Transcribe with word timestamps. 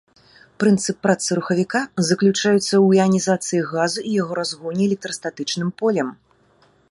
Прынцып 0.61 0.95
працы 1.05 1.29
рухавіка 1.39 1.81
заключаецца 2.09 2.57
ў 2.61 2.87
іанізацыі 2.99 3.63
газу 3.71 3.99
і 4.05 4.11
яго 4.21 4.33
разгоне 4.39 4.81
электрастатычным 4.89 5.69
полем. 5.83 6.09